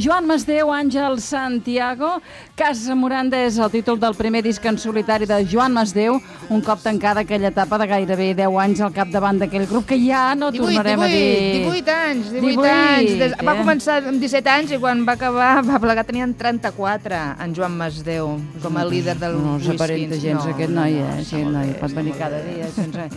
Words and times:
Joan 0.00 0.24
Masdeu, 0.24 0.70
Àngel 0.72 1.18
Santiago, 1.20 2.22
Casa 2.56 2.94
Moranda 2.96 3.36
és 3.44 3.58
el 3.60 3.68
títol 3.68 3.98
del 4.00 4.14
primer 4.16 4.40
disc 4.46 4.64
en 4.64 4.78
solitari 4.80 5.26
de 5.28 5.42
Joan 5.44 5.74
Masdeu, 5.76 6.16
un 6.48 6.62
cop 6.64 6.80
tancada 6.80 7.20
aquella 7.20 7.50
etapa 7.52 7.76
de 7.82 7.88
gairebé 7.90 8.30
10 8.38 8.56
anys 8.62 8.80
al 8.80 8.94
capdavant 8.96 9.42
d'aquell 9.42 9.66
grup 9.68 9.84
que 9.90 9.98
ja 10.00 10.30
no 10.38 10.48
18, 10.54 10.64
tornarem 10.64 11.04
18, 11.04 11.04
a 11.04 11.10
dir... 11.12 11.60
18 11.66 11.96
anys, 11.96 12.30
18, 12.32 12.46
18, 12.46 12.70
anys. 12.70 13.12
Des, 13.20 13.36
va 13.44 13.52
eh? 13.52 13.58
començar 13.60 13.98
amb 14.00 14.24
17 14.24 14.54
anys 14.54 14.72
i 14.72 14.80
quan 14.80 15.04
va 15.04 15.18
acabar 15.20 15.50
va 15.68 15.82
plegar 15.84 16.06
tenien 16.08 16.32
34, 16.32 17.20
en 17.44 17.54
Joan 17.60 17.76
Masdeu, 17.76 18.32
com 18.64 18.80
a 18.80 18.88
líder 18.88 19.18
del 19.20 19.36
No 19.36 19.58
Whiskins. 19.58 19.76
s'aparenta 19.76 20.22
gens 20.24 20.40
No, 20.40 20.54
aquest 20.54 20.72
no, 20.72 20.80
noi, 20.80 20.96
no, 20.96 21.12
eh? 21.12 21.20
està 21.20 21.36
Aquest 21.36 21.44
molt 21.44 21.56
noi 21.58 21.74
bé, 21.74 21.78
pot 21.84 22.00
venir 22.00 22.16
cada 22.16 22.40
bé. 22.40 22.56
dia 22.56 22.72
sense... 22.72 23.10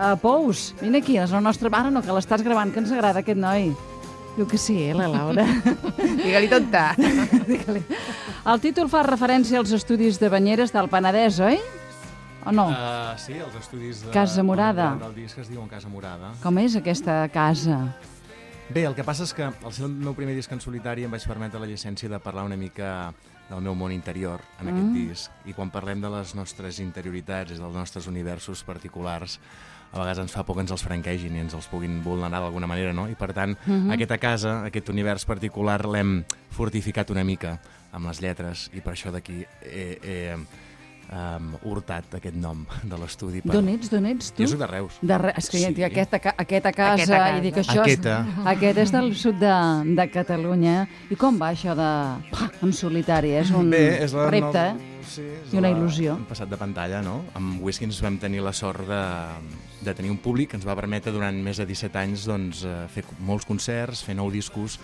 Uh, 0.00 0.16
Pous, 0.16 0.70
vine 0.80 1.02
aquí, 1.04 1.18
és 1.20 1.36
la 1.36 1.44
nostra 1.44 1.68
mare, 1.68 1.92
no, 1.92 2.00
que 2.00 2.14
l'estàs 2.16 2.40
gravant, 2.46 2.72
que 2.72 2.80
ens 2.80 2.96
agrada 2.96 3.20
aquest 3.20 3.36
noi. 3.36 3.74
Diu 4.36 4.46
que 4.46 4.56
sí, 4.58 4.76
eh, 4.88 4.94
la 4.94 5.08
Laura. 5.10 5.44
Digue-li 6.24 6.48
tonta. 6.48 6.94
Digue-li. 7.50 7.82
el 8.46 8.60
títol 8.62 8.88
fa 8.88 9.02
referència 9.04 9.58
als 9.60 9.72
estudis 9.76 10.20
de 10.22 10.30
Banyeres 10.32 10.72
del 10.72 10.88
Penedès, 10.88 11.40
oi? 11.44 11.58
O 12.46 12.52
no? 12.56 12.68
Uh, 12.72 13.18
sí, 13.20 13.34
els 13.36 13.56
estudis 13.58 14.04
de, 14.06 14.12
Casa 14.14 14.42
Morada. 14.46 14.94
del 15.02 15.14
disc 15.18 15.36
es 15.42 15.50
diuen 15.50 15.68
Casa 15.68 15.90
Morada. 15.92 16.30
Com 16.42 16.56
és 16.62 16.76
aquesta 16.78 17.26
casa? 17.34 17.82
Bé, 18.70 18.86
el 18.86 18.94
que 18.94 19.04
passa 19.04 19.26
és 19.26 19.34
que 19.34 19.42
al 19.50 19.72
ser 19.74 19.84
el 19.88 19.92
meu 19.98 20.14
primer 20.16 20.32
disc 20.38 20.52
en 20.54 20.62
solitari 20.62 21.04
em 21.04 21.10
vaig 21.12 21.26
permetre 21.28 21.60
la 21.60 21.66
llicència 21.68 22.08
de 22.08 22.20
parlar 22.22 22.46
una 22.46 22.56
mica 22.56 23.10
del 23.50 23.60
meu 23.66 23.74
món 23.74 23.90
interior 23.92 24.40
en 24.62 24.68
aquest 24.70 24.86
Mm. 24.86 24.94
disc. 25.10 25.30
I 25.44 25.52
quan 25.52 25.72
parlem 25.74 26.00
de 26.00 26.08
les 26.08 26.36
nostres 26.38 26.78
interioritats 26.78 27.50
i 27.50 27.58
dels 27.58 27.74
nostres 27.74 28.06
universos 28.06 28.62
particulars, 28.64 29.40
a 29.92 29.98
vegades 29.98 30.18
ens 30.18 30.32
fa 30.32 30.44
por 30.46 30.54
que 30.56 30.62
ens 30.62 30.70
els 30.70 30.82
franquegin 30.86 31.34
i 31.36 31.40
ens 31.40 31.54
els 31.54 31.66
puguin 31.66 32.02
vulnerar 32.04 32.40
d'alguna 32.40 32.66
manera, 32.70 32.92
no? 32.92 33.08
I 33.08 33.14
per 33.18 33.32
tant, 33.32 33.56
Mhm. 33.66 33.90
aquesta 33.90 34.18
casa, 34.18 34.64
aquest 34.64 34.88
univers 34.88 35.24
particular, 35.24 35.84
l'hem 35.86 36.24
fortificat 36.50 37.10
una 37.10 37.24
mica 37.24 37.58
amb 37.92 38.06
les 38.06 38.20
lletres 38.22 38.70
i 38.72 38.80
per 38.80 38.92
això 38.94 39.10
d'aquí 39.10 39.44
he, 39.62 39.98
he 40.02 40.36
um, 41.12 41.54
hurtat 41.66 42.14
aquest 42.18 42.36
nom 42.36 42.64
de 42.82 42.98
l'estudi. 43.00 43.40
per- 43.42 43.52
D'on 43.56 43.68
ets, 43.72 43.90
d'on 43.90 44.06
ets, 44.06 44.30
tu? 44.32 44.42
Jo 44.44 44.48
soc 44.54 44.60
de 44.62 44.66
Reus. 44.70 44.98
De 45.02 45.18
re... 45.18 45.32
És 45.36 45.48
que 45.50 45.58
sí. 45.58 45.74
Sí. 45.74 45.82
aquesta, 45.86 46.18
ca- 46.20 46.34
aquesta 46.38 46.72
casa, 46.72 46.92
Aquesta 46.94 47.18
casa. 47.18 47.36
i 47.38 47.40
dic 47.48 47.56
això... 47.64 47.80
Aquesta. 47.82 48.18
És, 48.28 48.46
aquest 48.54 48.78
és 48.84 48.92
del 48.92 49.10
sud 49.16 49.40
de, 49.42 49.54
de 49.96 50.08
Catalunya. 50.10 50.76
I 51.10 51.16
com 51.20 51.38
va 51.40 51.50
això 51.54 51.74
de... 51.78 51.90
Pah, 52.30 52.50
en 52.62 52.72
solitari, 52.72 53.34
és 53.40 53.50
un 53.50 53.70
Bé, 53.70 53.84
és 54.04 54.12
la 54.14 54.28
repte, 54.30 54.46
nova- 54.46 54.70
eh? 54.76 54.86
Sí, 55.10 55.22
és 55.26 55.52
I 55.52 55.58
una 55.58 55.70
la- 55.70 55.74
il·lusió. 55.76 56.12
hem 56.20 56.26
passat 56.28 56.48
de 56.52 56.56
pantalla, 56.60 57.00
no? 57.02 57.24
Amb 57.34 57.62
Whiskins 57.64 57.98
vam 58.04 58.18
tenir 58.22 58.42
la 58.46 58.52
sort 58.54 58.84
de, 58.86 59.00
de 59.82 59.94
tenir 59.94 60.10
un 60.12 60.18
públic 60.22 60.50
que 60.52 60.56
ens 60.60 60.66
va 60.68 60.76
permetre 60.78 61.10
durant 61.10 61.34
més 61.42 61.58
de 61.58 61.66
17 61.66 61.98
anys 61.98 62.26
doncs, 62.30 62.60
eh, 62.68 62.84
fer 62.92 63.02
molts 63.18 63.44
concerts, 63.48 64.04
fer 64.06 64.14
nou 64.14 64.30
discos 64.30 64.78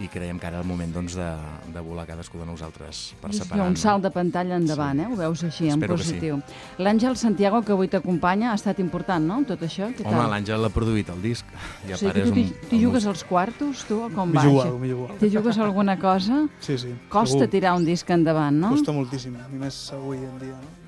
i 0.00 0.08
creiem 0.08 0.38
que 0.40 0.46
ara 0.48 0.58
el 0.60 0.64
moment 0.66 0.92
doncs, 0.94 1.14
de, 1.14 1.28
de 1.74 1.80
volar 1.84 2.06
cadascú 2.08 2.38
de 2.40 2.46
nosaltres 2.48 3.14
per 3.20 3.30
És 3.30 3.38
separar. 3.42 3.66
un 3.66 3.74
no? 3.74 3.76
salt 3.76 4.02
de 4.02 4.10
pantalla 4.10 4.56
endavant, 4.56 4.96
Sí. 4.98 5.04
eh? 5.04 5.08
Ho 5.12 5.16
veus 5.16 5.44
així, 5.44 5.64
en 5.68 5.74
Espero 5.76 5.96
que 5.96 6.02
sí. 6.04 6.14
positiu. 6.14 6.40
L'Àngel 6.78 7.16
Santiago, 7.16 7.60
que 7.62 7.72
avui 7.72 7.88
t'acompanya, 7.88 8.52
ha 8.52 8.54
estat 8.54 8.78
important, 8.80 9.24
no?, 9.26 9.42
tot 9.44 9.60
això? 9.62 9.90
Què 9.94 10.06
Home, 10.06 10.26
l'Àngel 10.32 10.60
l'ha 10.62 10.70
produït 10.70 11.08
el 11.10 11.20
disc. 11.22 11.44
I 11.86 11.92
o 11.92 11.94
a 11.94 11.98
sigui, 11.98 12.20
és 12.20 12.28
tu 12.28 12.34
t'hi 12.34 12.44
un- 12.46 12.78
un 12.78 12.84
jugues 12.86 13.06
als 13.06 13.24
quartos, 13.24 13.84
tu, 13.84 14.00
o 14.02 14.08
com 14.10 14.32
va? 14.32 14.42
jugat, 14.42 14.66
això? 14.66 14.78
m'he 14.78 14.88
jugat. 14.90 15.18
T'hi 15.18 15.30
jugues 15.30 15.58
alguna 15.58 15.98
cosa? 15.98 16.46
Sí, 16.60 16.78
sí. 16.78 16.94
Costa 17.08 17.38
segur. 17.38 17.50
tirar 17.50 17.74
un 17.76 17.84
disc 17.84 18.08
endavant, 18.10 18.56
no? 18.56 18.70
Costa 18.70 18.92
moltíssim, 18.92 19.36
i 19.36 19.56
més 19.56 19.92
avui 19.92 20.16
en 20.16 20.38
dia, 20.38 20.56
no? 20.56 20.78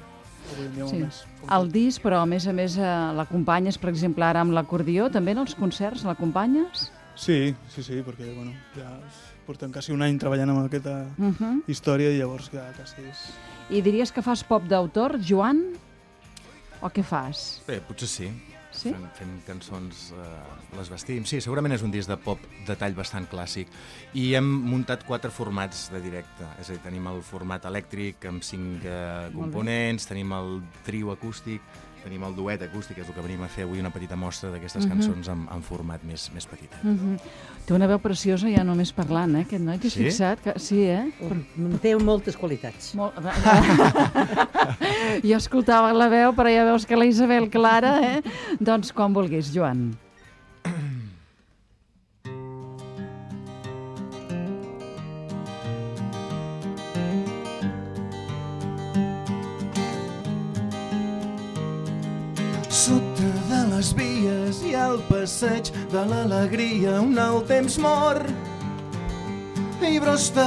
Sí. 0.88 1.04
El 1.50 1.70
disc, 1.72 2.02
però 2.02 2.20
a 2.22 2.26
més 2.26 2.46
a 2.46 2.52
més 2.52 2.76
eh, 2.76 2.82
l'acompanyes, 3.16 3.78
per 3.78 3.88
exemple, 3.90 4.24
ara 4.24 4.40
amb 4.44 4.52
l'acordió, 4.52 5.10
també 5.10 5.32
en 5.32 5.38
els 5.38 5.54
concerts 5.54 6.04
l'acompanyes? 6.04 6.90
Sí, 7.14 7.54
sí, 7.68 7.82
sí, 7.82 8.00
perquè 8.02 8.32
bueno, 8.34 8.52
ja 8.76 8.88
portem 9.46 9.72
quasi 9.72 9.92
un 9.92 10.02
any 10.02 10.18
treballant 10.18 10.50
amb 10.50 10.64
aquesta 10.64 11.06
Uh 11.18 11.32
-huh. 11.34 11.62
història 11.66 12.10
i 12.10 12.18
llavors 12.18 12.50
ja 12.52 12.72
quasi 12.76 13.02
és... 13.10 13.18
I 13.70 13.82
diries 13.82 14.12
que 14.12 14.22
fas 14.22 14.42
pop 14.44 14.62
d'autor, 14.64 15.18
Joan? 15.20 15.62
O 16.80 16.88
què 16.88 17.02
fas? 17.02 17.62
Bé, 17.66 17.80
potser 17.80 18.08
sí. 18.08 18.30
Sí? 18.72 18.88
Fem, 18.90 19.04
fem 19.14 19.40
cançons, 19.46 20.12
eh, 20.16 20.76
les 20.78 20.88
vestim. 20.88 21.24
Sí, 21.26 21.40
segurament 21.40 21.74
és 21.74 21.82
un 21.82 21.90
disc 21.90 22.08
de 22.08 22.16
pop 22.16 22.38
de 22.66 22.74
tall 22.74 22.94
bastant 22.94 23.26
clàssic. 23.28 23.68
I 24.14 24.34
hem 24.34 24.44
muntat 24.44 25.04
quatre 25.04 25.30
formats 25.30 25.90
de 25.92 26.00
directe. 26.00 26.44
És 26.58 26.70
a 26.70 26.72
dir, 26.72 26.80
tenim 26.82 27.06
el 27.06 27.20
format 27.22 27.64
elèctric 27.64 28.24
amb 28.24 28.42
cinc 28.42 28.84
eh, 28.84 29.30
components, 29.34 30.06
tenim 30.06 30.32
el 30.32 30.62
trio 30.84 31.12
acústic, 31.12 31.60
tenim 32.04 32.22
el 32.24 32.34
duet 32.36 32.60
acústic, 32.62 32.98
és 32.98 33.08
el 33.08 33.14
que 33.14 33.20
venim 33.24 33.42
a 33.42 33.48
fer 33.48 33.64
avui, 33.64 33.80
una 33.80 33.90
petita 33.90 34.16
mostra 34.16 34.50
d'aquestes 34.50 34.84
Mhm. 34.86 34.92
cançons 34.92 35.28
en, 35.28 35.46
en 35.54 35.62
format 35.62 36.02
més, 36.04 36.30
més 36.34 36.46
petit. 36.46 36.70
Uh 36.82 36.88
-huh. 36.90 37.18
Té 37.66 37.74
una 37.74 37.86
veu 37.86 37.98
preciosa 37.98 38.48
ja 38.50 38.64
només 38.64 38.92
parlant, 38.92 39.36
eh, 39.36 39.40
aquest 39.40 39.62
noi. 39.62 39.78
T'has 39.78 39.92
Sí? 39.92 40.04
fixat? 40.04 40.40
Que... 40.42 40.58
Sí, 40.58 40.82
eh? 40.82 41.12
Mm, 41.56 41.74
Té 41.80 41.96
moltes 41.96 42.36
qualitats. 42.36 42.94
Molt... 42.94 43.14
jo 45.22 45.36
escoltava 45.36 45.92
la 45.92 46.08
veu, 46.08 46.32
però 46.34 46.48
ja 46.52 46.64
veus 46.64 46.86
que 46.86 46.96
la 46.96 47.06
Isabel 47.06 47.48
Clara, 47.50 48.00
eh? 48.16 48.22
Doncs 48.60 48.92
quan 48.92 49.12
vulguis, 49.14 49.52
Joan. 49.54 49.96
Sota 62.72 63.28
de 63.50 63.58
les 63.68 63.90
vies 63.92 64.62
hi 64.64 64.70
ha 64.72 64.86
el 64.94 65.00
passeig 65.04 65.68
de 65.92 66.04
l'alegria, 66.08 66.94
un 67.04 67.18
alt 67.20 67.44
temps 67.50 67.74
mor. 67.76 68.16
I 69.84 69.98
brosta 70.00 70.46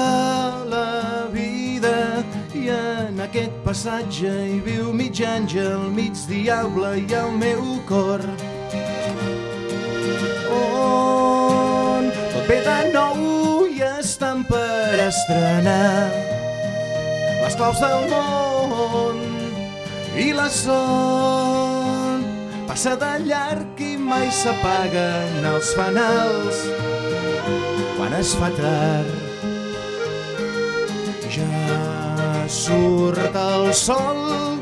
la 0.72 1.28
vida 1.30 2.24
i 2.58 2.64
en 2.74 3.22
aquest 3.28 3.53
passatge 3.68 4.31
hi 4.47 4.58
viu 4.66 4.90
mig 4.90 5.22
àngel, 5.22 5.85
mig 5.94 6.18
diable 6.25 6.96
i 7.03 7.06
el 7.19 7.30
meu 7.44 7.62
cor. 7.85 8.25
On 10.58 12.09
tot 12.09 12.50
ve 12.50 12.59
de 12.72 12.80
nou 12.97 13.69
i 13.69 13.85
estan 13.91 14.41
per 14.50 14.97
estrenar 15.06 16.09
les 17.46 17.62
claus 17.62 17.85
del 17.85 18.09
món 18.09 19.24
i 20.18 20.31
la 20.34 20.50
son 20.50 21.75
passa 22.75 22.96
de 23.00 23.09
llarg 23.24 23.80
i 23.80 23.94
mai 23.96 24.25
s'apaguen 24.36 25.46
els 25.47 25.69
fanals 25.78 26.58
quan 27.96 28.16
es 28.18 28.34
fa 28.36 28.50
tard. 28.58 29.13
Ja 31.35 32.41
surt 32.52 33.40
el 33.44 33.72
sol, 33.80 34.59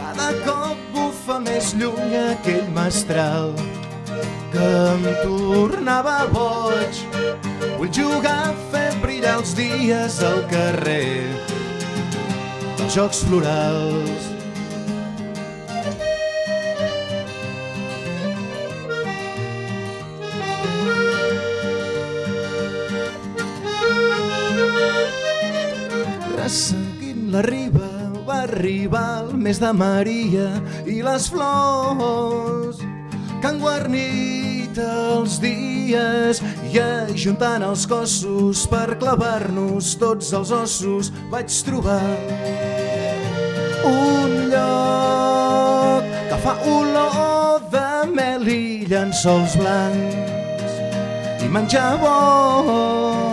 cada 0.00 0.30
cop 0.46 0.80
bufa 0.96 1.36
més 1.44 1.74
lluny 1.76 2.16
aquell 2.22 2.72
mestral 2.80 3.52
que 4.56 4.72
em 4.94 5.06
tornava 5.20 6.16
boig. 6.32 7.04
Vull 7.76 7.92
jugar, 8.00 8.56
fer 8.72 8.88
brillar 9.04 9.36
els 9.42 9.52
dies 9.60 10.20
al 10.32 10.42
carrer 10.56 11.28
dels 12.80 12.96
Jocs 12.96 13.26
Florals. 13.28 14.29
Resseguint 26.50 27.28
la 27.30 27.44
riba 27.46 27.88
va 28.26 28.40
arribar 28.42 29.20
el 29.20 29.36
mes 29.38 29.60
de 29.62 29.68
Maria 29.70 30.48
i 30.82 30.96
les 31.06 31.28
flors 31.30 32.80
que 32.80 33.46
han 33.46 33.60
guarnit 33.62 34.80
els 34.82 35.38
dies. 35.44 36.42
I 36.72 36.82
ajuntant 36.82 37.62
els 37.68 37.86
cossos 37.86 38.64
per 38.74 38.98
clavar-nos 38.98 39.94
tots 40.02 40.34
els 40.40 40.50
ossos 40.58 41.14
vaig 41.30 41.54
trobar 41.70 42.02
un 43.94 44.36
lloc 44.50 46.12
que 46.34 46.44
fa 46.48 46.58
olor 46.74 47.62
de 47.78 47.88
mel 48.18 48.54
i 48.58 48.62
llençols 48.90 49.54
blancs 49.62 51.44
i 51.46 51.54
menjar 51.60 51.92
bo 52.02 53.29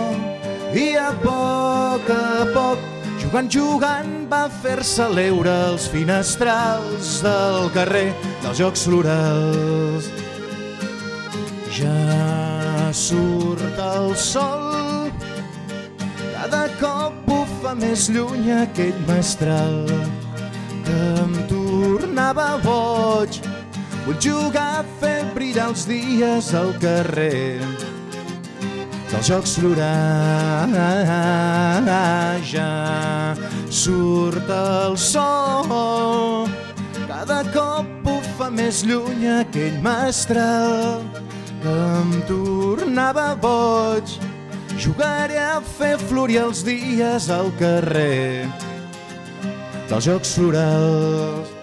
jugant, 3.28 3.50
jugant 3.52 4.28
va 4.30 4.48
fer-se 4.48 5.04
l'eure 5.12 5.50
als 5.50 5.88
finestrals 5.92 7.20
del 7.20 7.68
carrer 7.74 8.14
dels 8.42 8.58
Jocs 8.58 8.84
Florals. 8.86 10.08
Ja 11.76 12.88
surt 12.92 13.78
el 13.78 14.16
sol, 14.16 15.10
cada 16.32 16.68
cop 16.80 17.12
bufa 17.26 17.74
més 17.74 18.08
lluny 18.08 18.50
aquell 18.62 18.96
mestral 19.06 19.84
que 20.86 20.98
em 21.20 21.36
tornava 21.52 22.56
boig. 22.64 23.42
Vull 24.06 24.16
jugar, 24.24 24.86
fer 25.02 25.20
brillar 25.34 25.68
els 25.68 25.84
dies 25.84 26.54
al 26.54 26.72
carrer 26.80 27.87
dels 29.10 29.28
Jocs 29.28 29.56
Florals. 29.58 30.76
Ja 32.48 33.34
surt 33.68 34.48
el 34.48 34.96
sol, 34.96 36.48
cada 37.08 37.42
cop 37.52 37.88
bufa 38.06 38.48
més 38.52 38.84
lluny 38.86 39.26
aquell 39.40 39.76
mestral 39.84 41.04
que 41.62 41.74
em 41.74 42.16
tornava 42.30 43.34
boig. 43.42 44.16
Jugaré 44.78 45.40
a 45.42 45.60
fer 45.60 45.96
florir 45.98 46.38
els 46.46 46.62
dies 46.64 47.28
al 47.34 47.50
carrer 47.58 48.46
dels 49.88 50.04
Jocs 50.06 50.36
Florals. 50.38 51.57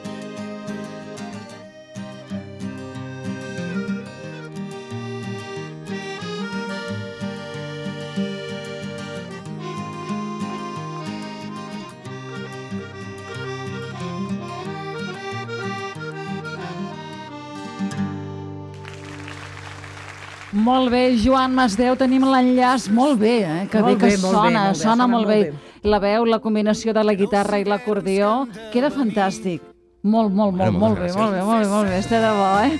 Molt 20.55 20.87
bé, 20.87 21.17
Joan 21.19 21.51
Masdeu, 21.51 21.97
tenim 21.99 22.23
l'enllaç 22.23 22.85
molt 22.95 23.19
bé, 23.19 23.41
eh? 23.43 23.63
que 23.67 23.81
Molt 23.83 23.97
bé 23.97 23.99
que 23.99 24.11
bé, 24.13 24.21
molt 24.21 24.23
bé, 24.23 24.39
sona, 24.39 24.61
molt 24.63 24.77
bé, 24.77 24.79
sona 24.79 24.91
sona 24.91 25.07
molt 25.11 25.27
molt 25.27 25.27
bé. 25.27 25.39
bé. 25.51 25.89
La 25.91 25.99
veu, 25.99 26.25
la 26.25 26.39
combinació 26.39 26.93
de 26.95 27.03
la 27.03 27.13
guitarra 27.13 27.59
i 27.59 27.65
l'acordió, 27.67 28.47
queda 28.71 28.89
fantàstic. 28.89 29.59
Molt, 30.05 30.31
molt, 30.31 30.55
molt, 30.55 30.71
Bueno, 30.71 30.79
molt 30.79 30.99
bé, 30.99 31.11
molt 31.11 31.33
bé, 31.33 31.41
molt 31.43 31.61
bé, 31.61 31.67
molt 31.67 31.89
bé, 31.89 31.99
està 31.99 32.21
de 32.23 32.31
bo, 32.37 32.47
eh? 32.63 32.79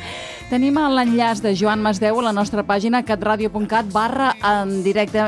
Tenim 0.50 0.76
l'enllaç 0.78 1.42
de 1.42 1.56
Joan 1.58 1.82
Masdeu 1.82 2.20
a 2.22 2.24
la 2.24 2.32
nostra 2.32 2.64
pàgina 2.64 3.04
catradio.cat 3.04 3.92
barra 3.92 4.36
en 4.46 4.84
directe. 4.84 5.20